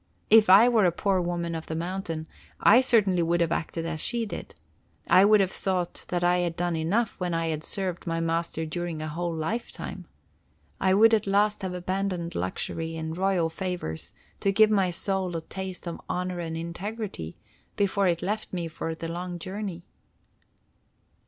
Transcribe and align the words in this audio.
If 0.31 0.49
I 0.49 0.67
were 0.67 0.85
a 0.85 0.91
poor 0.91 1.21
woman 1.21 1.53
of 1.53 1.67
the 1.67 1.75
mountains, 1.75 2.27
I 2.59 2.81
certainly 2.81 3.21
would 3.21 3.39
have 3.39 3.51
acted 3.51 3.85
as 3.85 3.99
she 4.01 4.25
did. 4.25 4.55
I 5.07 5.23
would 5.25 5.39
have 5.41 5.51
thought 5.51 6.05
that 6.07 6.23
I 6.23 6.39
had 6.39 6.55
done 6.55 6.75
enough 6.75 7.19
when 7.19 7.35
I 7.35 7.49
had 7.49 7.63
served 7.63 8.07
my 8.07 8.19
master 8.19 8.65
during 8.65 8.99
a 9.03 9.07
whole 9.07 9.31
lifetime. 9.35 10.07
I 10.79 10.95
would 10.95 11.13
at 11.13 11.27
last 11.27 11.61
have 11.61 11.75
abandoned 11.75 12.33
luxury 12.33 12.95
and 12.97 13.15
royal 13.15 13.47
favors 13.51 14.11
to 14.39 14.51
give 14.51 14.71
my 14.71 14.89
soul 14.89 15.37
a 15.37 15.41
taste 15.41 15.87
of 15.87 16.01
honor 16.09 16.39
and 16.39 16.57
integrity 16.57 17.37
before 17.75 18.07
it 18.07 18.23
left 18.23 18.51
me 18.51 18.67
for 18.67 18.95
the 18.95 19.07
long 19.07 19.37
journey." 19.37 19.83